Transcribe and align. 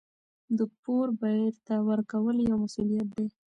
د 0.57 0.59
پور 0.81 1.07
بېرته 1.21 1.73
ورکول 1.89 2.35
یو 2.49 2.57
مسوولیت 2.63 3.07
دی. 3.15 3.27